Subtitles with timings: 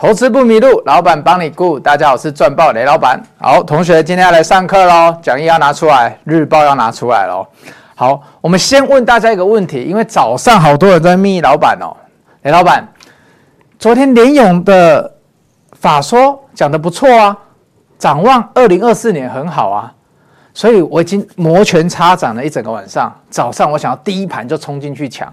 [0.00, 1.78] 投资不迷路，老板帮你顾。
[1.78, 3.22] 大家好，我是赚爆雷老板。
[3.38, 7.46] 好，同学，今天要来上课喽，讲义要拿出来，日报要拿出来喽。
[7.94, 11.94] 好，我们先问大家一个问题，因为早上好多人在密老板哦。
[12.44, 12.88] 雷老板，
[13.78, 15.16] 昨天联勇的
[15.72, 17.36] 法说讲得不错啊，
[17.98, 19.92] 展望二零二四年很好啊，
[20.54, 23.14] 所以我已经摩拳擦掌了一整个晚上。
[23.28, 25.30] 早上我想要第一盘就冲进去抢，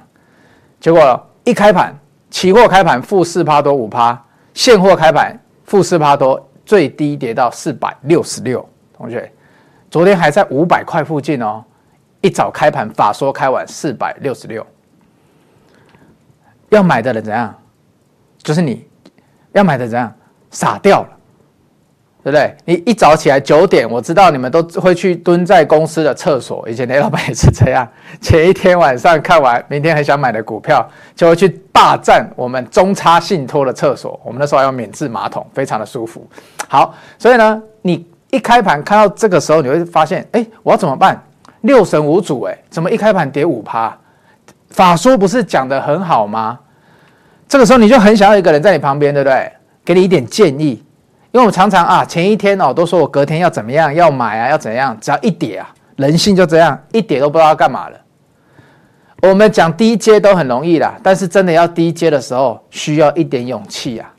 [0.77, 1.97] 结果一开盘，
[2.29, 4.21] 期货开盘负四趴多五趴。
[4.57, 8.67] 现货开盘负四帕多，最低跌到四百六十六。
[8.91, 9.31] 同学，
[9.91, 11.63] 昨天还在五百块附近哦。
[12.21, 14.65] 一早开盘法说开完四百六十六，
[16.69, 17.53] 要买的人怎样？
[18.39, 18.87] 就是你
[19.51, 20.11] 要买的怎样？
[20.49, 21.16] 傻掉了。
[22.27, 22.53] 对不对？
[22.65, 26.67] 你一早起来九点，我知道你们都会去蹲在公司的厕所。
[26.67, 27.87] 以前雷老板也是这样，
[28.19, 34.19] 前一天晚上看完明天很想买的股票，就会去霸占我们中差信托的厕所。
[34.25, 36.27] 我们那时候还有免治马桶，非常的舒服。
[36.67, 41.23] 好，所以呢，你一开盘看到这个时候，你会发现，哎，我要怎么办？
[41.61, 43.97] 六神无主，哎，怎么一开盘跌五趴？
[44.71, 46.59] 法说不是讲得很好吗？
[47.47, 49.49] 这个时候你就很想要一个人在你旁边，对不对？
[49.85, 50.83] 给你一点建议。
[51.31, 57.97] 因为我常常啊，前一天哦，都说我隔天要怎么样，要买啊，要怎样，只要一跌啊，人性就这样，一跌都不知道要干嘛了。
[59.23, 64.13] 我们讲低阶都很容易啦，但是真的要低阶的时候，需要一点勇气啊。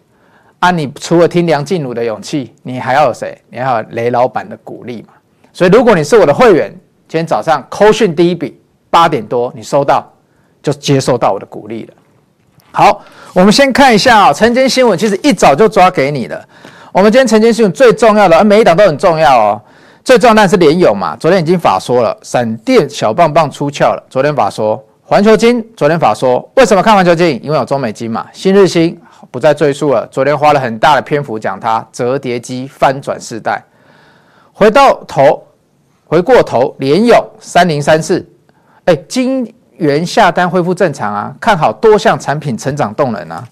[0.58, 3.40] 啊，你除了听梁静茹的勇气，你还要有谁？
[3.48, 5.14] 你还有雷老板的鼓励嘛。
[5.52, 6.70] 所以如果你是我的会员，
[7.06, 10.12] 今天早上扣讯第一笔八点多你收到，
[10.60, 11.94] 就接受到我的鼓励了。
[12.72, 13.00] 好，
[13.32, 16.44] 我们先看一下啊，晨间新闻其实一早就抓给你了。
[16.92, 19.60] 我们今天晨间新闻最重要的，而每一档都很重要哦。
[20.02, 24.02] 最重要的是联友嘛，昨天已经法说了，闪电小棒棒出鞘了。
[24.08, 27.38] 昨天法说，环球金昨天法说，为什么看环球金？
[27.44, 28.26] 因为有中美金嘛。
[28.32, 28.98] 新日兴
[29.30, 33.62] 不再赘述了，昨天花了很大的篇幅讲它折叠机翻转世代。
[34.54, 35.42] 回到头，
[36.06, 38.26] 回过头，联友三零三四，
[38.86, 43.46] 哎，金元下单恢复正常啊，看好多项产品成长动能啊。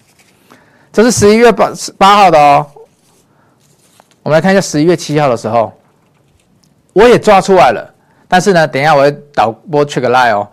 [0.91, 1.69] 这是十一月八
[1.99, 2.65] 八号的哦。
[4.27, 5.71] 我们来看一下十一月七号的时候，
[6.91, 7.89] 我也抓出来了。
[8.27, 10.45] 但是呢，等一下我会导播 check line 哦。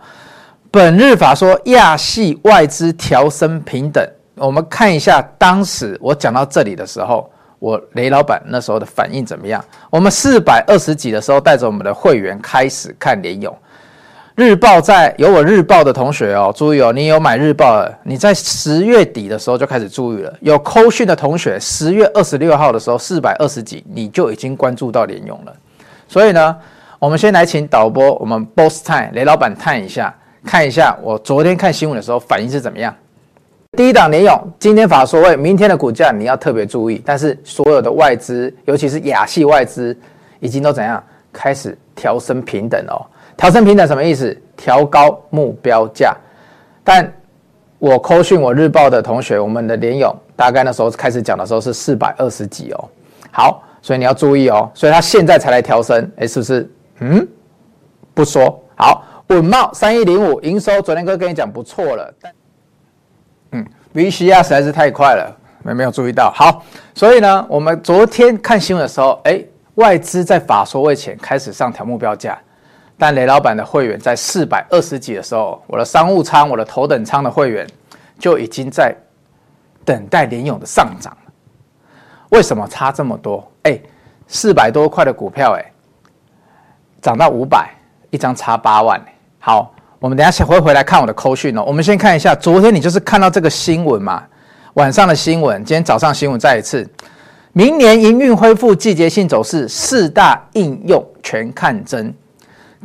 [0.71, 4.01] 本日法说亚系外资调升平等，
[4.35, 9.61] 我们看一下当时我讲到这里的时候，我雷老板那时候的反应怎么样？
[9.89, 13.53] 我们四百二十几的时候，带着我们的会员开始看联勇。
[14.35, 20.33] 日报在有我日报的同学哦，注意哦，你有买日报的，你在十月底的时候就开始注意了。
[20.41, 25.55] 有扣讯的同学，十月二十六号的时候四百二十几，你就已经关注到联咏了。
[26.05, 26.53] 所以呢，
[26.99, 30.13] 我们先来请导播，我们 Boss Time 雷老板探一下，
[30.43, 32.93] 看一下我昨天看新闻的时候反应是怎么样。
[33.77, 37.01] 第一档联咏，今天法说会，明天的股价你要特别注意。
[37.05, 39.97] 但是所有的外资，尤其是亚系外资，
[40.41, 42.99] 已经都怎样开始调升平等哦。
[43.37, 44.35] 调升平等什么意思？
[44.55, 46.15] 调高目标价。
[46.83, 47.11] 但
[47.79, 52.89] 我扣讯我日报的同学，我们的联咏大概那时候开始讲的时候是四百二十几哦。
[53.31, 54.69] 好，所以你要注意哦。
[54.73, 56.71] 所以他现在才来调升，哎，是不是？
[56.99, 57.27] 嗯，
[58.13, 58.63] 不说。
[58.75, 62.13] 好，稳懋三一零五营收，昨天哥跟你讲不错了。
[63.51, 66.31] 嗯，VCR 实在是太快了，没没有注意到。
[66.33, 66.63] 好，
[66.93, 69.43] 所以呢，我们昨天看新闻的时候，哎，
[69.75, 72.37] 外资在法说会前开始上调目标价。
[72.97, 77.67] 但雷老板的会员在四百二十几的时候，我的商务舱、我的头等舱的会员
[78.17, 78.95] 就已经在
[79.83, 81.31] 等待联咏的上涨了。
[82.29, 83.45] 为什么差这么多？
[83.63, 83.79] 哎，
[84.27, 85.71] 四百多块的股票，哎，
[87.01, 87.69] 涨到五百，
[88.11, 88.99] 一张差八万。
[89.39, 91.63] 好，我们等下会回来看我的扣讯哦。
[91.67, 94.23] 我们先看一下，昨天你就是看到这个新闻嘛？
[94.75, 96.89] 晚上的新闻，今天早上新闻再一次，
[97.51, 102.13] 明年营运恢复季节性走势，四大应用全看真。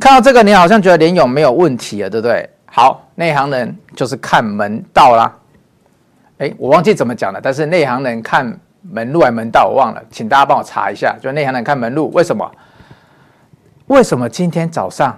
[0.01, 2.49] 看到这个，你好像觉得联咏没有问题了，对不对？
[2.65, 5.31] 好，内行人就是看门道啦。
[6.39, 11.15] 哎，我忘记怎么讲了，但是内行人看门路还门道，我忘了，请大家帮我查一下。
[11.21, 12.51] 就内行人看门路，为什么？
[13.85, 15.15] 为什么今天早上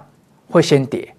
[0.50, 1.14] 会先跌？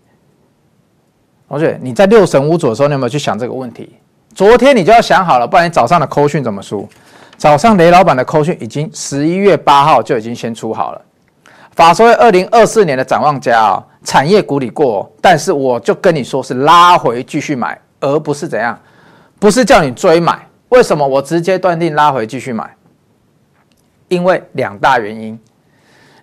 [1.50, 3.96] 同学，你在六神无主的时候，你有没有去想这个问题？
[4.36, 6.88] 昨天你就要想好了，不然你早上的扣讯怎么输？
[7.36, 11.02] 早上雷老板的扣讯已经十一月八号就已经先出好了。
[11.76, 18.80] 法说二零二四年的展望家啊，产业股里过，但是我就跟你说是拉回继续买，而不是怎样，
[19.40, 20.40] 不是叫你追买。
[20.70, 22.74] 为什么我直接断定拉回继续买？
[24.08, 25.38] 因为两大原因。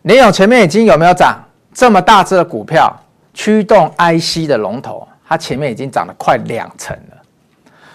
[0.02, 1.38] 联咏前面已经有没有涨？
[1.75, 2.94] 这么大只的股票，
[3.34, 7.16] 驱动 IC 的龙头，它前面已经涨了快两成了。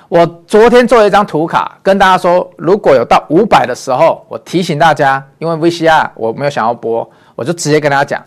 [0.10, 7.08] 我昨天做了一张图卡，跟大家说，如果有到五百的时候，我提醒大家，因为 VCR 我没有想要播，
[7.38, 8.26] 我就直接跟大家讲，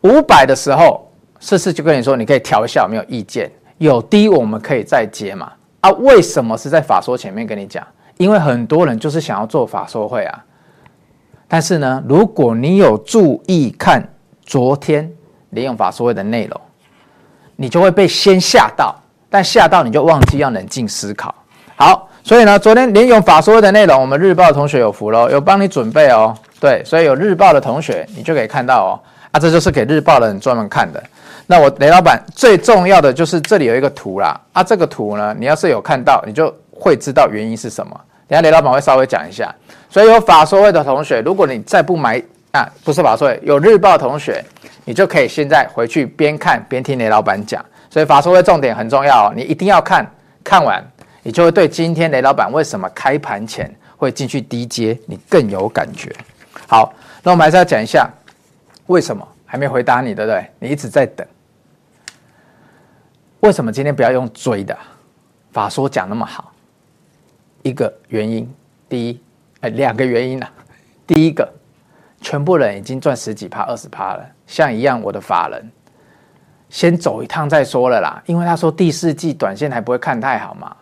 [0.00, 1.06] 五百的时候，
[1.40, 3.52] 试试就跟你说，你可以调一下，没有意见？
[3.76, 5.52] 有低我们可以再接嘛？
[5.82, 7.86] 啊，为什么是在法说前面跟你讲？
[8.16, 10.44] 因为很多人就是想要做法说会啊。
[11.46, 14.02] 但是呢，如果你有注意看
[14.42, 15.12] 昨天
[15.50, 16.58] 联咏法说会的内容，
[17.56, 18.98] 你就会被先吓到。
[19.28, 21.34] 但吓到你就忘记要冷静思考。
[21.76, 26.34] 好，所以呢，昨天联咏法说会的内容，我们日报的同学有福喽，有帮你准备哦。
[26.64, 28.90] 对，所以有日报的同学，你就可以看到哦。
[29.32, 31.02] 啊，这就是给日报的人专门看的。
[31.46, 34.40] 那我雷老板最重要的就是这里有一个图啦。
[34.54, 37.94] 啊，这个图呢，你要是有看到，你就会知道原因是什么。
[38.26, 39.54] 等下雷老板会稍微讲一下。
[39.90, 42.18] 所以有法说会的同学，如果你再不买
[42.52, 44.42] 啊，不是法说会，有日报的同学，
[44.86, 47.62] 你就可以现在回去边看边听雷老板讲。
[47.90, 50.10] 所以法说会重点很重要哦，你一定要看，
[50.42, 50.82] 看完
[51.22, 56.10] 你就会对今天雷老板为什么开盘前会进去低阶，你更有感觉。
[56.66, 58.08] 好，那我们还是要讲一下
[58.86, 60.50] 为什么还没回答你，对不对？
[60.58, 61.26] 你一直在等，
[63.40, 64.76] 为什么今天不要用追的？
[65.52, 66.52] 法说讲那么好，
[67.62, 68.52] 一个原因，
[68.88, 69.22] 第一，
[69.60, 70.46] 哎，两个原因呢、
[71.06, 71.48] 第一个，
[72.20, 75.70] 全部人已经赚十几趴、二十趴了，像一样我的法人。
[76.70, 80.74] 先走一趟再说了啦，因为他说第四季短线还不会看太好嘛，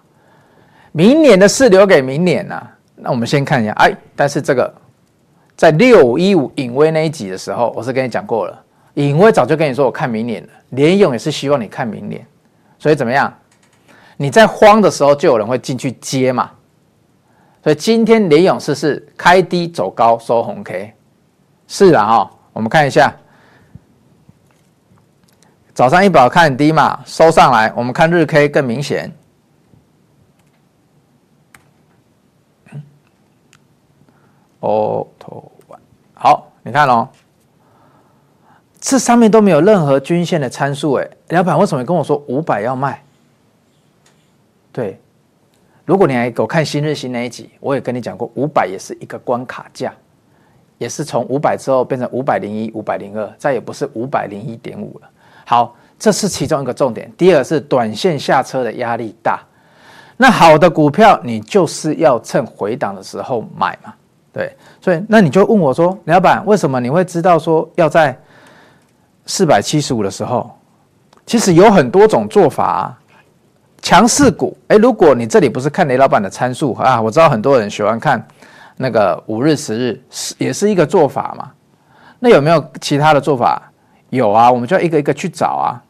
[0.93, 4.75] 明年的事留给明年呐、那我们先看一下，哎，但是这个
[5.57, 8.65] 在六五一五颖威那一集的时候，我是跟你讲过了，
[8.95, 12.27] 颖威早就跟你说我看明年了，联咏也是希望你看明年，
[12.79, 13.33] 所以怎么样？
[14.17, 16.51] 你在慌的时候就有人会进去接嘛，
[17.63, 20.93] 所以今天联咏是是开低走高收红 K，
[21.67, 23.15] 是啊哈，我们看一下。
[25.75, 29.11] 早上一宝看低嘛，收上来，我们看日 K 更明显。
[34.61, 35.07] 哦，
[36.63, 37.09] 你看哦，
[38.81, 43.03] 这上面都没有任何均线的参数哎，老板为什么跟我说五百要卖？
[44.73, 44.99] 对，
[45.85, 49.93] 如果你还给我看新日新那一集，我也跟你讲过，五百也是一个关卡价，
[50.79, 55.11] 也是从五百之后变成五百零一、五百零二，再也不是五百零一点五了。
[55.45, 57.13] 好，这是其中一个重点。
[57.19, 59.41] 第二是短线下车的压力大，
[60.17, 63.93] 那好的股票你就是要趁回档的时候买嘛，
[64.33, 64.57] 对。
[64.81, 68.19] 所以那你就问我说，老板，为什么你会知道说要在
[69.27, 70.51] 四百七十五的时候？
[71.25, 72.99] 其实有很多种做法啊。
[73.81, 78.25] 强势股，哎，如果你这里不是看雷老板的参数啊，我知道很多人喜欢看
[78.77, 81.51] 那个五日、十日，是也是一个做法嘛。
[82.21, 83.61] 那有没有其他的做法？
[84.11, 85.83] 有啊，我们就要一个一个去找啊。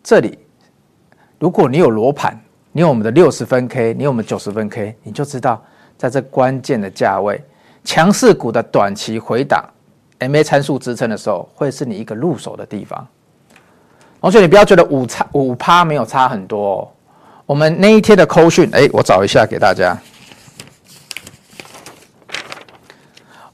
[0.00, 0.38] 这里，
[1.40, 2.40] 如果你有罗盘，
[2.78, 5.60] 你有我们的六十分 K，你有我们九十分 K，你就知道
[5.96, 7.42] 在这关键的价位，
[7.82, 9.64] 强势股的短期回档
[10.20, 13.04] ，MA 参数支撑的时候，会是你一个入手的地方。
[14.20, 16.88] 同学，你不要觉得五差五趴没有差很多哦。
[17.46, 19.98] 我们那一天的扣讯，哎，我找一下给大家。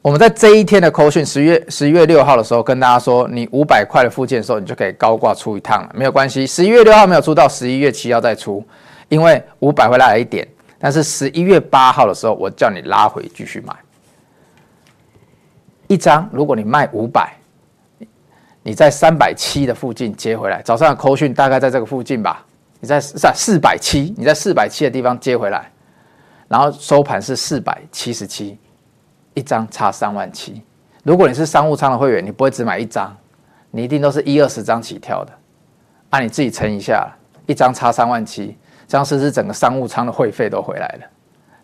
[0.02, 6.46] 我们在这一天的扣讯，十月十一月六号的时候，跟大家说，你五百块的附件的时候，你就可以高挂出一趟了，没有关系。
[6.46, 8.62] 十一月六号没有出到，十一月七号再出，
[9.08, 10.46] 因为五百会拉来一点。
[10.78, 13.74] 但是十一月八号的时候，我叫你拉回继续买
[15.86, 16.28] 一张。
[16.32, 17.34] 如果你卖五百，
[18.62, 22.44] 你在三百七的附近接回来，早上的扣讯大概在这个附近吧。
[22.80, 25.70] 你在在四百七，你在四百七的地方接回来，
[26.48, 28.58] 然后收盘是四百七十七。
[29.36, 30.62] 一张差三万七，
[31.02, 33.12] 如果你是商务舱的会员，你不会只买一张，
[33.72, 35.32] 你一定都是一二十张起跳的，
[36.10, 37.10] 按、你自己乘一下，
[37.46, 41.06] 一张差三万七，这样是整个商务舱的会费都回来了？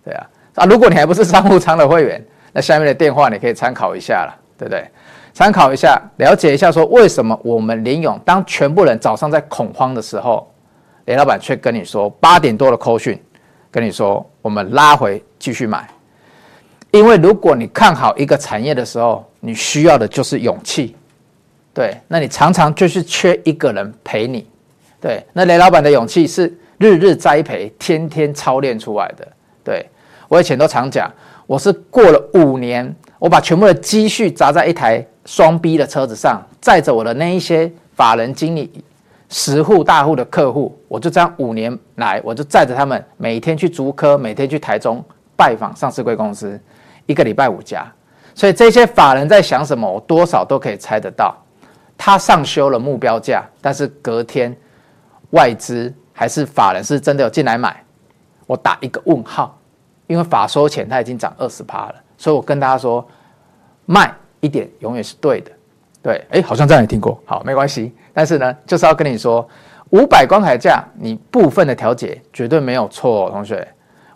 [0.05, 4.89] 对啊，啊，如果你还不是商务舱的会员， 那下面的电话你可以参考一下了，对不对？
[5.33, 10.53] 参考一下，了解一下，说为什么我们林勇当全部人早上在恐慌的时候，
[11.05, 13.21] 雷老板却跟你说八点多的扣讯，
[13.71, 15.89] 跟你说我们拉回继续买。
[16.91, 20.97] 因为如果你看好一个产业的时候，你需要的就是勇气，
[21.73, 24.45] 对，那你常常就是缺一个人陪你，
[25.01, 29.29] 对，那雷老板的勇气是日日栽培、天天操练出来的，
[29.63, 29.87] 对，
[30.29, 31.13] 我以前都常讲，
[31.47, 38.83] 我是过了五年，我把全部的积蓄砸在一台双 B 的车子上，载着我的那一些法人经理、
[39.29, 45.05] 十户大户的客户，我就这样五年来，我就载着他们每天去竹科，每天去台中
[45.37, 46.59] 拜访上市贵公司。
[47.05, 47.87] 一个礼拜五家，
[48.35, 51.37] 所以这些法人在想什么，我多少都可以猜得到。
[51.99, 54.57] 他上修了目标价，但是隔天
[55.33, 57.83] 外资还是法人是真的有进来买？
[58.47, 59.59] 我打一个问号，
[60.07, 63.03] 因为法说前它已经涨二十趴了，所以我跟大家说，
[63.87, 65.51] 卖一点永远是对的。
[66.03, 67.95] 对，哎，好像这样也听过，好，没关系。
[68.13, 69.49] 但是呢，就是要跟你说，
[69.93, 73.67] 五百关卡价，你部分的调节绝对没有错哦，同学，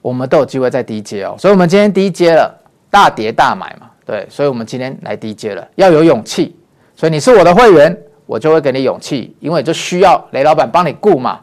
[0.03, 1.35] 我们都有机会在低接哦。
[1.39, 2.55] 所以，我们今天低接了，
[2.91, 6.55] 大跌大买嘛，对，所以我们今天来低接了，要有勇气。
[6.95, 11.41] 所以你是我的会员，我就会给你勇气，因为就需要雷老板帮你顾嘛。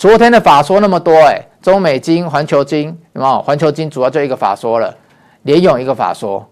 [0.00, 1.46] 昨天的法说那么多，哎。
[1.60, 3.42] 中美金、环球金，有没有？
[3.42, 4.96] 环球金主要就一个法说了，
[5.42, 6.42] 联咏一个法说，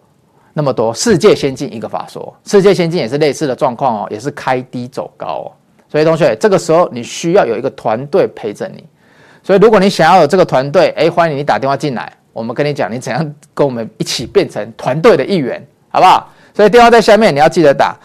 [0.53, 0.93] 那么多。
[0.93, 5.53] 世界先进一个法说，世界先进也是类似的状况哦，也是开低走高哦。
[5.89, 8.85] 所以同学，这个时候你需要有一个团队陪着你。
[9.43, 16.31] 所以如果你想要有这个团队，哎，欢迎你打电话进来，我们跟你讲你怎样跟我们一起变成团队的一员，好不好？
[16.53, 17.97] 所以电话在下面，你要记得打。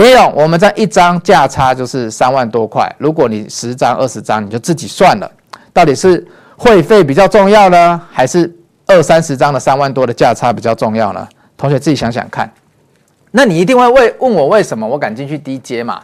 [0.00, 5.30] 联咏，我们这一张价差就是三万多块，如果你十张、二十张，你就自己算了，
[5.72, 6.26] 到底是。
[6.60, 8.52] 会费比较重要呢，还是
[8.84, 11.24] 二三十张的三万多的价差比较重要呢？
[11.56, 12.52] 同学自己想想看。
[13.30, 16.00] 那你一定会问问我为什么我敢进去低阶嘛？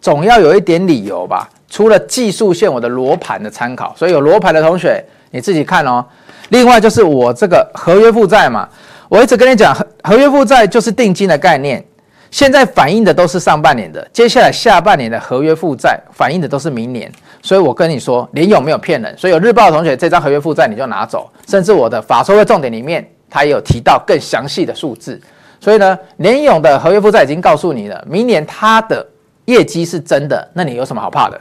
[0.00, 1.48] 总要有一点理由吧。
[1.70, 6.04] 除了技术线，我的罗盘的参考，所以有罗盘的同学你自己看哦。
[6.48, 8.68] 另外就是我这个合约负债嘛，
[9.08, 11.84] 我一直跟你讲，合合约负债就是定金的概念。
[12.30, 17.10] 现在反映的都是上半年的，接下来下半年的合约负债反映的都是明年，
[17.42, 25.18] 所以我跟你说，联咏没有骗人，所以有日报的同学这张合约负债你就拿走，甚至我的法说会重点里面，它也有提到更详细的数字，
[25.58, 29.06] 所以呢，联咏的合约负债已经告诉你了，明年它的
[29.46, 31.40] 业绩是真的，那你有什么好怕的？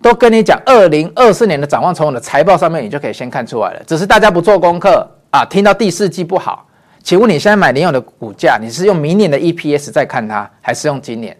[0.00, 6.64] 都跟你讲，二零二四年的展望从我的财报上面你就可以先看出来了，只是大家不做功课啊，听到第四季不好。
[7.04, 11.36] 请问你现在买联咏的股价，你是用明年的 EPS 在看它，还是用今年？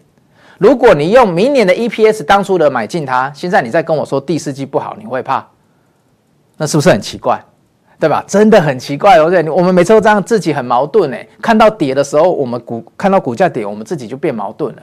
[0.59, 5.43] 如果你用明年的 EPS 当初的买进它，现在你再跟我说第四季不好，你会怕？
[6.57, 7.43] 那是不是很奇怪？
[7.99, 8.23] 对吧？
[8.27, 11.27] 真的很奇怪，而且我们每次都这样，自己很矛盾哎。
[11.41, 14.81] 看到跌的时候，我们股看到股价跌，我们自己就变矛盾了。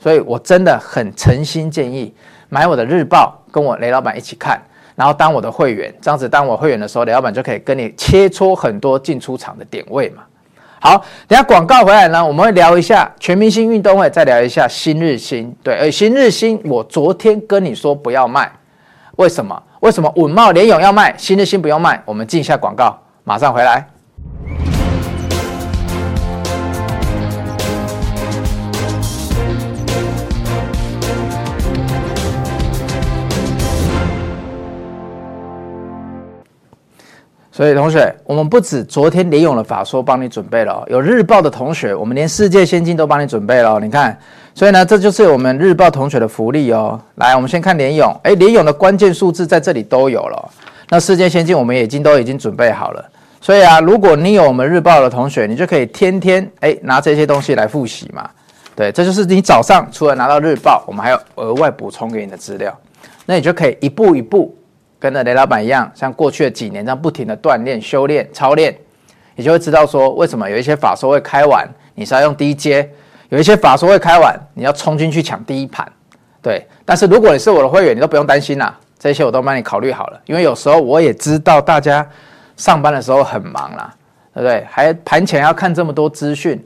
[0.00, 2.12] 所以我真的很诚心建议
[2.48, 4.60] 买我的日报，跟我雷老板一起看。
[4.98, 10.24] 然后当我的会员，这样子当我会员的时候，雷老板就可以跟你切磋很多进出场的点位嘛。
[10.80, 15.56] 好，等下广告回来呢，我们会聊一下全明星运动会，再聊一下新日新。
[15.62, 18.50] 对，而新日新，我昨天跟你说不要卖，
[19.14, 19.62] 为什么？
[19.78, 22.02] 为什么稳懋联勇要卖，新日新不用卖？
[22.04, 23.86] 我们进一下广告，马上回来。
[37.58, 43.80] 所以同学，我们不止昨天联咏的法说帮你准备了，有日报的同学，我们连世界先进都帮你准备了。
[43.80, 44.16] 你看，
[44.54, 47.00] 所以呢，这就是我们日报同学的福利哦。
[47.16, 50.48] 来，我们先看联咏，哎，联咏的关键数字在这里都有了。
[50.88, 53.04] 那世界先进我们已经都已经准备好了。
[53.40, 58.30] 所以啊，如果你有我们日报的同学，你就可以天天哎拿这些东西来复习嘛。
[58.76, 62.72] 对，这就是你早上除了拿到日报，我们还有额外补充给你的资料，
[63.26, 64.54] 那你就可以一步一步。
[64.98, 68.76] 跟着雷老板一样，像过去的几年这样不停的锻炼、修炼、操练，
[69.36, 72.84] 你就会知道说，为什么有一些法说会开完，你是要用低阶；
[73.28, 75.86] 有一些法说会开完，你要冲进去抢第一盘。
[76.42, 80.20] 对，但是如果你是我的会员，你都不用担心啦，这些我都帮你考虑好了。
[80.26, 82.04] 因为有时候我也知道大家
[82.56, 83.94] 上班的时候很忙啦，
[84.34, 84.66] 对不对？
[84.68, 86.60] 还盘前要看这么多资讯，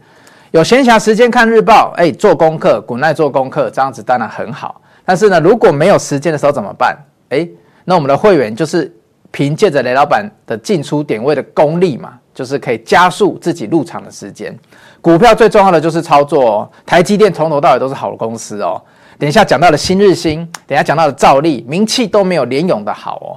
[0.52, 4.80] 有闲暇时间看日报，哎，做功课，滚耐做功课，这样子当然很好。
[5.04, 6.96] 但是呢，如果没有时间的时候怎么办？
[7.28, 7.46] 哎。
[7.84, 8.94] 那我们的会员就是
[9.30, 14.56] 凭借着雷老板的进出点位的功力嘛，就是可以加速自己入场的时间。
[15.00, 16.70] 股票最重要的就是操作哦。
[16.86, 18.80] 台积电从头到尾都是好的公司哦。
[19.18, 23.30] 等一下讲到的新日兴，等一下讲到的兆利，名气都没有联咏的好哦。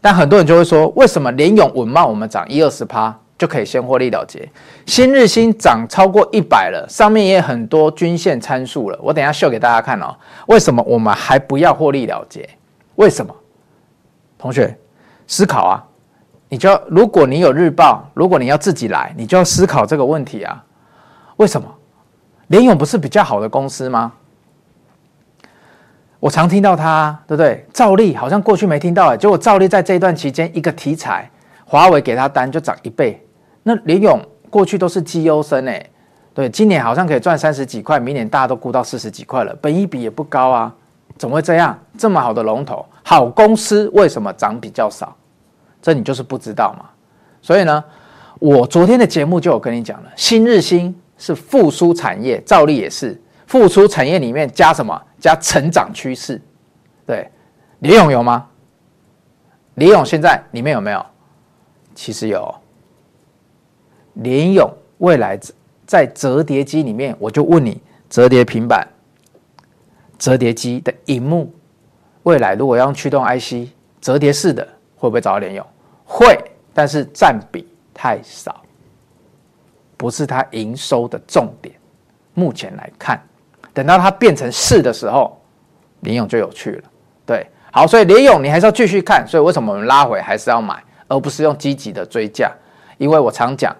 [0.00, 4.48] 但很多人就会说，为什么联咏稳慢我们涨一二十趴就可以先获利了结？
[4.86, 8.98] 新日兴涨超过一百了，上面也很多均线参数了。
[9.02, 10.14] 我等下秀给大家看哦。
[10.46, 12.48] 为什么我们还不要获利了结？
[12.96, 13.34] 为什么？
[14.42, 14.76] 同学，
[15.28, 15.84] 思考啊！
[16.48, 20.64] 你就要，如果你有日报，如果你要自己来，你就要思考这个问题啊。
[21.36, 21.72] 为什么？
[22.48, 24.12] 联咏不是比较好的公司吗？
[26.18, 27.64] 我常听到它，对不对？
[27.72, 31.30] 兆利好像过去没听到哎，结果兆利在这一段期间，一个题材，
[31.64, 33.24] 华为给他单就涨一倍。
[33.62, 34.20] 那联咏
[34.50, 35.88] 过去都是绩优生哎，
[36.34, 40.74] 对，今年好像可以赚三十几块，明年大家都估到四十几块了，本益比也不高啊。
[41.16, 41.78] 怎么会这样？
[41.96, 45.16] 这么好的龙头，好公司为什么涨比较少？
[45.80, 46.88] 这你就是不知道嘛。
[47.40, 47.84] 所以呢，
[48.38, 55.00] 我昨天的节目就有跟你讲了，新日新是复苏产业，照例也是复苏产业里面加什么？
[55.18, 56.40] 加成长趋势。
[57.04, 57.28] 对，
[57.80, 58.46] 联咏有吗？
[59.74, 61.04] 联咏现在里面有没有？
[61.94, 62.54] 其实有。
[64.14, 65.38] 联咏未来
[65.86, 67.80] 在折叠机里面，我就问你，
[68.10, 68.86] 折叠平板、
[70.18, 71.52] 折叠机的荧幕，
[72.22, 73.68] 未来如果要用驱动 IC
[74.00, 75.66] 折叠式的，会不会找到联咏？
[76.04, 76.38] 会，
[76.72, 78.62] 但是占比太少，
[79.96, 81.74] 不是它营收的重点。
[82.34, 83.20] 目前来看，
[83.72, 85.40] 等到它变成是的时候，
[86.00, 86.84] 联咏就有趣了。
[87.26, 89.26] 对，好，所以联咏你还是要继续看。
[89.26, 92.50] 所以为什么我们拉回还是要买，而不是用积极的追价？
[92.98, 93.74] 因为我常讲。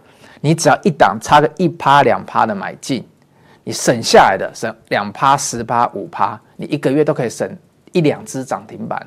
[0.45, 3.07] 你只要一档差个一趴两趴的买进，
[3.63, 7.49] 你省下来的省两趴十趴五趴，你一个月都可以省
[7.93, 9.07] 一两只涨停板。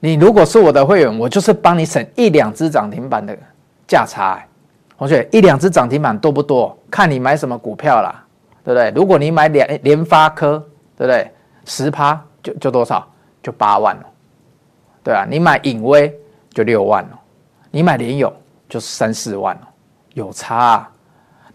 [0.00, 3.36] 你如果是我的会员，我就是帮你省一两只涨停板的
[3.88, 4.38] 价差。
[4.98, 6.76] 同学，一两只涨停板多不多？
[6.90, 8.24] 看你买什么股票啦，
[8.64, 8.90] 对不对？
[8.94, 10.58] 如果你买联联发科，
[10.96, 11.30] 对不对？
[11.64, 13.06] 十趴就就多少？
[13.42, 14.02] 就八万了，
[15.04, 16.12] 对啊，你买影威
[16.50, 17.20] 就六万了，
[17.70, 18.32] 你买联咏
[18.68, 19.68] 就三四万了。
[20.14, 20.90] 有差啊，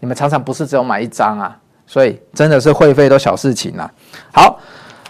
[0.00, 3.92] 你们常常不是只有买一张啊，所以真的是会费都小事情啊。
[4.32, 4.58] 好，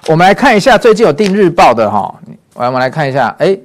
[0.08, 2.12] 我们来看一下最近有订日报的哈，
[2.54, 3.56] 我们来看一下，哎，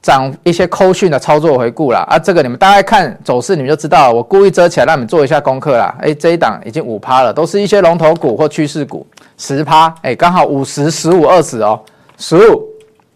[0.00, 2.06] 涨一些扣讯的操作回顾啦。
[2.08, 4.12] 啊，这个你们大概看走势，你们就知道。
[4.12, 5.92] 我故意遮起来，让你们做一下功课啦。
[6.00, 9.04] 哎，这一档已经五趴了，都是一些龙头股或趋势股，
[9.36, 11.80] 十趴，哎，刚好五十、十五、二十哦，
[12.18, 12.62] 十五，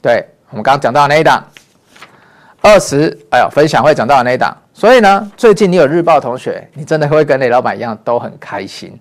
[0.02, 1.45] 对，我们刚刚讲到的那一档，
[2.61, 4.54] 二十，哎呦，分享会讲到的那一档。
[4.73, 8.99] 所以呢，最近你有日报同学，你真的会跟雷老板一样都很开心。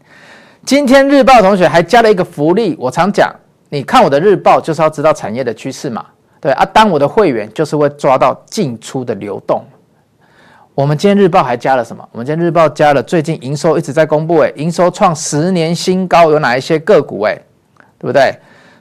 [0.63, 3.33] 今天日报同学还加了一个福利，我常讲，
[3.73, 6.05] 你看我的日报就是要知道产业的趋势嘛，
[6.39, 9.63] 对啊，当我的会员就是会抓到进出的流动。
[10.75, 12.07] 我们今天日报还加了什么？
[12.11, 17.23] 我们今天日报加了最近营收一直在公布，诶，营收创十年新高，有哪一些个股？
[17.23, 17.33] 诶，
[17.97, 18.31] 对不对？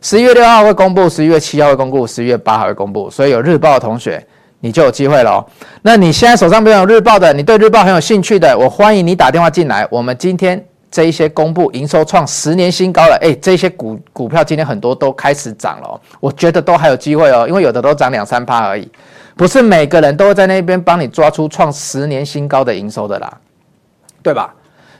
[0.02, 4.22] 十一月六号会公布，十一月七号会公布，十一月八号会公布，所以有日报的同学。
[4.61, 5.46] 你就有机会了哦。
[5.81, 9.88] 那你现在手上没有日报的，你对日报很有兴趣的，我欢迎你打电话进来。
[9.90, 16.00] 我们今天这一些公布营收创十年新高了，诶，这些股股票今天很多都开始涨了。
[16.20, 18.87] 我觉得都还有机会哦，因为有的都涨两三趴而已，
[19.35, 23.38] 不是每个人都会在那边帮你抓出创十年新高的营收的啦，
[24.22, 24.55] 对吧？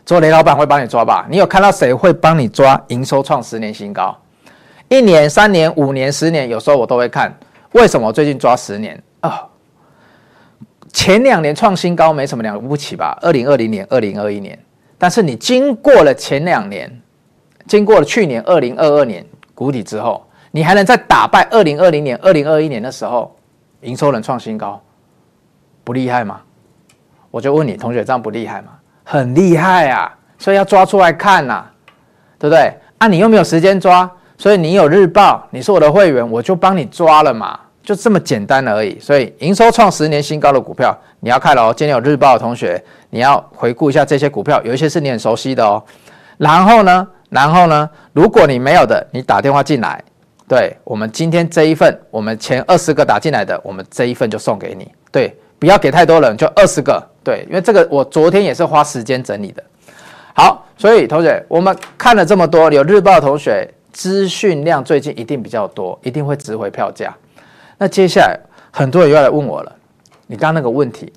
[0.07, 1.27] 做雷老板会帮你抓吧？
[1.31, 4.17] 你有看到谁会帮你抓营收创十年新高？
[4.89, 7.33] 一年、三年、五年、十年，有时候我都会看。
[7.73, 9.29] 为什么最近抓十年啊？
[9.29, 9.49] 哦
[10.93, 13.17] 前两年创新高没什么了不起吧？
[13.23, 14.59] 二零二零年、二零二一年，
[15.03, 16.89] 但是你经过了前两年，
[17.67, 23.35] 经过了去年二零二二年谷底之后，你还能再打败二零二零年、二零二一年的时候
[23.81, 24.81] 营收能创新高，
[25.83, 26.41] 不厉害吗？
[27.33, 28.69] 我就问你，同学这样不厉害吗？
[29.03, 30.17] 很厉害啊！
[30.39, 31.73] 所以要抓出来看呐、啊，
[32.39, 32.73] 对不对？
[32.99, 37.59] 啊，你又没有时间抓，所以你有日报，你是我的会员，我就帮你抓了嘛。
[37.83, 41.75] 就这么简单而已，所以营收创十年新高的股票，你要看哦。
[41.77, 45.83] 今天有日报的同学，你要回顾一下这些股票，有一些是你很熟悉的哦。
[46.39, 50.03] 然后呢，然后呢，如果你没有的，你打电话进来，
[50.49, 54.91] 对，我们今天这一份，我们前二十个打进来的，我们这一份就送给你。
[55.11, 57.03] 对，不要给太多人，就二十个。
[57.25, 59.63] 对，因为这个我昨天也是花时间整理的。
[60.35, 67.15] 好，所以同学，我们看了这么多，有日报的同学，资讯量最近一定比较多，一定会值回票价。
[67.83, 68.39] 那接下来
[68.71, 69.77] 很多人又要来问我了，
[70.29, 71.13] 你刚刚那个问题，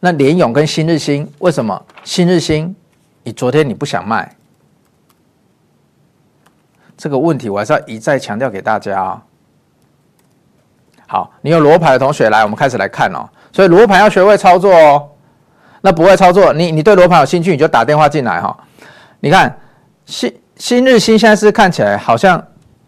[0.00, 2.74] 那联咏跟新日兴为什么新日兴
[3.22, 4.34] 你昨天你不想卖？
[6.96, 9.22] 这个问题我还是要一再强调给大家啊。
[11.06, 13.24] 好，你有罗盘的同学来，我们开始来看哦。
[13.52, 15.10] 所以罗盘要学会操作哦。
[15.80, 18.58] 那不会操作，你你对罗盘有兴趣，你就打电话进来哈。
[19.20, 19.56] 你看
[20.06, 22.44] 新新日兴现在是看起来好像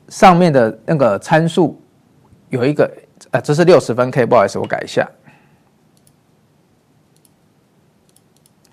[0.08, 1.78] 上面的那个参数。
[2.52, 2.90] 有一个，
[3.30, 5.08] 呃，这是六十分 K，不好意思，我改一下。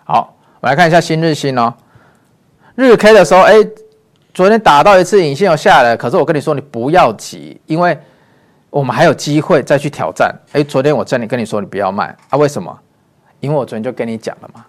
[0.03, 1.73] 好，我来看一下新日兴哦。
[2.75, 3.53] 日 K 的时候，哎，
[4.33, 7.97] 昨天打到一次影线又下来，可是我跟你说，你不要急，因为
[8.69, 10.35] 我们还有机会再去挑战。
[10.51, 12.37] 哎，昨天我叫你跟你说，你不要卖啊？
[12.37, 12.77] 为什么？
[13.39, 14.65] 因为我昨天就跟你讲了嘛，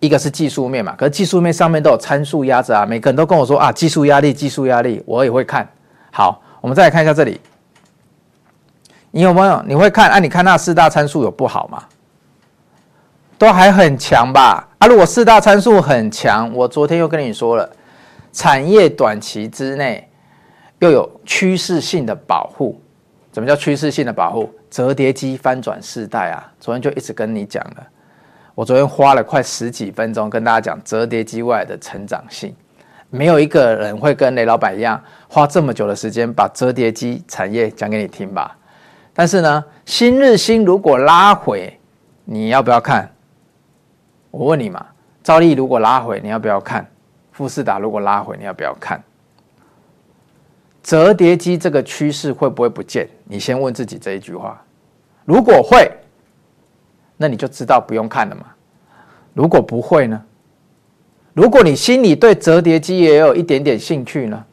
[0.00, 5.68] 一个是技术面嘛，可是技术面上面都有参数压着啊，每个人都跟我说啊，技术压力，技术压力，我也会看。
[6.10, 7.40] 好，我们再来看一下这里。
[9.16, 9.62] 你有没有？
[9.66, 10.10] 你会看？
[10.10, 11.82] 啊，你看那四大参数有不好吗？
[13.38, 14.68] 都还很强吧？
[14.76, 17.66] 啊，如果四大参数很强，我昨天又跟你说了，
[18.30, 20.06] 产业短期之内
[20.80, 22.78] 又有趋势性的保护。
[23.32, 24.52] 怎么叫趋势性的保护？
[24.70, 26.52] 折叠机翻转世代啊！
[26.60, 27.86] 昨天就一直跟你讲了，
[28.54, 32.54] 我昨天花了快十几分钟跟大家讲折叠机外的成长性。
[33.08, 38.54] 没有一个人会跟雷老板一样花这么久的时间把折叠机产业讲给你听吧。
[39.16, 41.80] 但是呢，新日新如果拉回，
[42.26, 43.10] 你要不要看？
[44.30, 44.86] 我问你嘛，
[45.22, 46.86] 兆利如果拉回，你要不要看？
[47.32, 49.02] 富士达如果拉回，你要不要看？
[50.82, 53.08] 折叠机这个趋势会不会不见？
[53.24, 54.62] 你先问自己这一句话。
[55.24, 55.90] 如果会，
[57.16, 58.42] 那你就知道不用看了嘛。
[59.32, 60.22] 如果不会呢？
[61.32, 64.44] 如果你心里对折叠机也有一点点兴趣呢？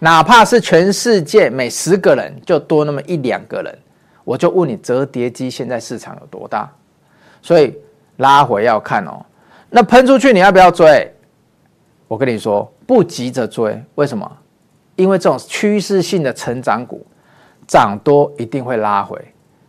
[0.00, 3.78] 哪怕是全世界每十个人就多那么一两个人，
[4.24, 6.68] 我就问你，折叠机现在市场有多大？
[7.40, 7.78] 所以
[8.16, 9.24] 拉回要看哦。
[9.68, 11.14] 那喷出去你要不要追？
[12.08, 13.80] 我跟你说，不急着追。
[13.94, 14.30] 为什么？
[14.96, 17.06] 因为这种趋势性的成长股，
[17.66, 19.16] 涨多一定会拉回。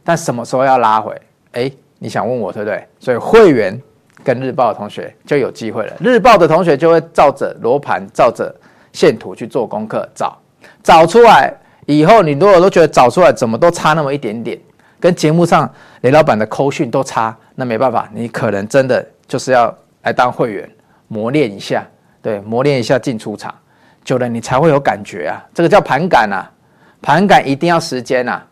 [0.03, 1.21] 但什么时候要拉回？
[1.51, 2.87] 哎，你想问我对不对？
[2.99, 3.79] 所以会员。
[4.23, 5.95] 跟日报的同学就有机会了。
[5.99, 8.55] 日报的同学就会照着罗盘、照着
[8.93, 10.37] 线图去做功课，找
[10.83, 11.53] 找出来
[11.85, 14.59] 以后，你如果都觉得找出来怎么都差那么一点点，
[14.99, 20.69] 跟节目上雷老板的扣讯都差，那没办法，你可能真的就是要来当会员
[21.07, 21.87] 磨练一下，
[22.21, 23.53] 对，磨练一下进出场，
[24.03, 25.43] 久了你才会有感觉啊。
[25.53, 26.49] 这个叫盘感啊，
[27.01, 28.45] 盘感一定要时间啊。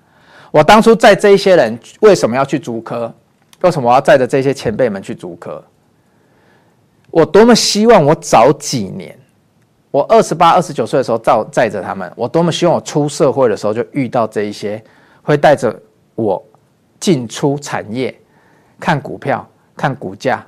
[0.52, 3.14] 我当初在这一些人为什么要去竹科？
[3.62, 5.64] 为什么我要载着这些前辈们去竹科？
[7.12, 9.18] 我多么希望我早几年，
[9.92, 12.12] 我二十八、二十九岁的时候照载着他们。
[12.16, 14.82] 我多么希望我出社会的时候就遇到这一些，
[15.22, 15.76] 会带着
[16.16, 16.44] 我
[17.00, 18.14] 进出产业，
[18.80, 20.46] 看股票、看股价、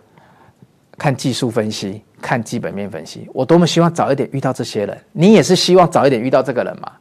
[0.97, 3.27] 看技术分析、看基本面分析。
[3.34, 4.97] 我多么希望早一点遇到这些人。
[5.12, 6.91] 你也是希望早一点遇到这个人吗？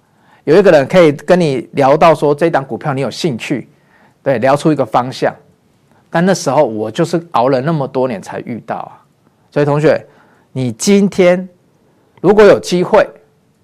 [0.45, 3.69] 有一个人可以跟你聊到说这档股票你有兴趣，
[4.23, 5.35] 对，聊出一个方向。
[6.09, 8.99] 但那时候我就是熬了那么多年才遇到啊，
[9.51, 10.03] 所以同学，
[10.53, 11.47] 你今天
[12.21, 13.03] 如果有机会，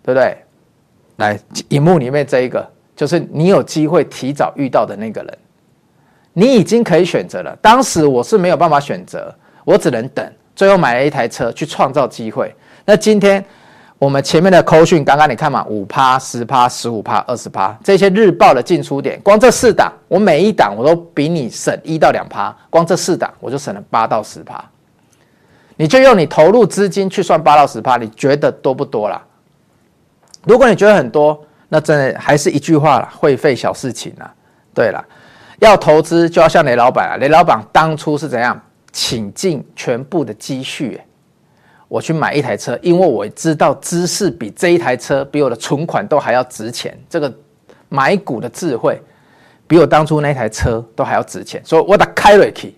[0.02, 0.36] 对不对？
[1.16, 1.38] 来，
[1.68, 5.38] 荧幕里面这一个就是你有机会提早遇到的那个人，
[6.32, 7.56] 你已经可以选择了。
[7.62, 12.54] 当时我是没有办法选择，我只能等，最后买了一台车去创造机会。
[12.84, 13.44] 那今天。
[13.98, 24.62] 我们前面的扣讯，刚刚你看嘛，五趴、十趴、十五趴、二十趴，这些日报的进出点，光这四档，我每一档我都比你省一到两趴，光这四档我就省了八到十趴。
[25.76, 29.22] 你就用你投入资金去算八到十趴，你觉得多不多啦？
[30.44, 34.32] 如果你觉得很多，那真的还是一句话啦，会费小事情啦。
[34.74, 35.04] 对了，
[35.58, 38.60] 要投资就要像雷老板啊，雷老板当初是怎样，
[38.92, 41.00] 倾尽全部的积蓄。
[41.88, 46.98] 我去买一台车，因为我知道知识比这一台车比我的存款都还要值钱。
[47.08, 47.32] 这个
[47.88, 49.00] 买股的智慧，
[49.66, 51.60] 比我当初那台车都还要值钱。
[51.64, 52.68] 所以我打凯瑞克，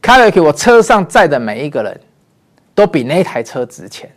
[0.00, 2.00] 凯瑞克，我车上载的每一个人
[2.74, 4.10] 都比那台车值钱。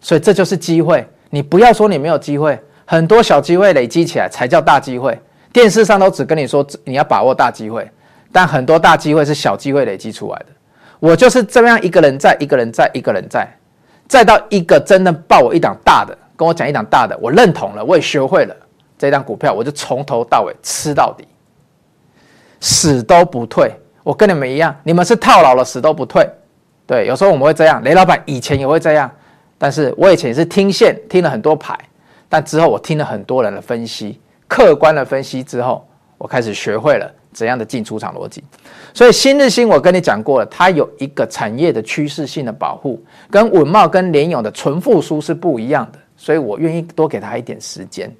[0.00, 1.06] 所以这就是机会。
[1.30, 5.18] 你不要说你没有机会，很多小机会累积起来才叫大机会。
[5.52, 7.90] 电视上都只跟你说你要把握大机会，
[8.30, 10.46] 但很多大机会是小机会累积出来的。
[11.00, 13.50] 我就是这样一个人在，一个人在，一个人在，
[14.06, 18.54] 再到一个真的抱我一档大的，跟我讲一档大的，我认同了，我也学会了
[18.96, 21.26] 这档股票，我就从头到尾吃到底，
[22.60, 23.72] 死都不退。
[24.06, 26.24] 我跟你们一样，你们是套牢了，死都不退。
[26.86, 29.10] 对，有时候我们会这样，雷老板以前也会这样，
[29.58, 31.76] 但是我以前也是听线听了很多牌，
[32.28, 35.84] 但之后我听了很多人的分析，客观的分析之后，
[36.18, 37.12] 我开始学会了。
[37.32, 38.42] 怎样的进出场逻辑？
[38.94, 48.10] 所以新日新我跟你讲过了，它有一个产业的趋势性的保护，跟稳懋跟联咏的纯复苏是不一样的，所以我愿意多给他一点时间。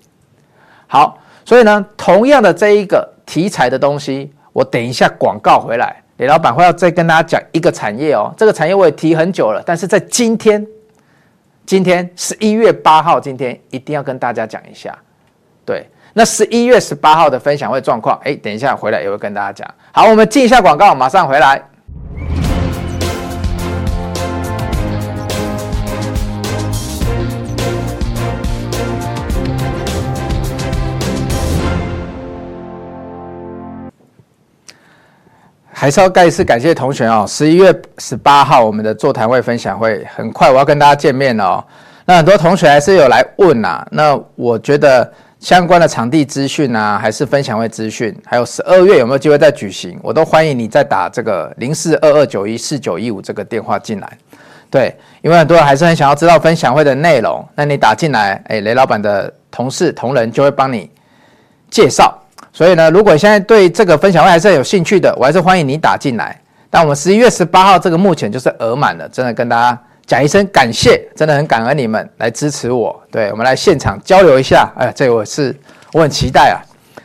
[0.87, 8.33] 好，所以呢，同样的这一个题材的东西，我等一下广告回来，李老板会要再跟大家讲一个产业哦。
[8.38, 10.66] 这个产业我也提很久了，但是在今天，
[11.66, 14.97] 今天十一月八号，今天一定要跟大家讲一下，
[15.66, 15.87] 对。
[16.14, 19.75] 那十一月十八号的分享会状况，哎，等一下回来也会跟大家讲。
[19.92, 21.62] 好，我们进一下广告，马上回来。
[35.79, 37.27] 还是要再一次感谢同学哦。
[37.29, 41.65] 十一月十八号我们的座谈会分享会很快，我要跟大家见面了哦。
[42.07, 45.12] 那很多同学还是有来问呐，那我觉得。
[45.39, 54.11] 相关的场地资讯啊，还是分享会资讯，还有十二月有没有机会再举行，我都欢迎你再打这个零四二二九一四九一五这个电话进来。
[54.71, 60.91] 对，因为很多人还是很想要知道分享会的内容，那你打进来，哎，雷老板的同事同仁就会帮你
[61.71, 62.19] 介绍。
[62.57, 66.40] 所以呢，如果现在对这个分享会还是有兴趣的，我还是欢迎你打进来。
[66.71, 72.99] 但我们十一月十八号这个目前就是额满了，真的跟大家讲一声感谢，真的很感恩你们来支持我。
[73.11, 74.73] 对，我们来现场交流一下。
[74.75, 75.55] 哎，这我是
[75.92, 76.57] 我很期待啊，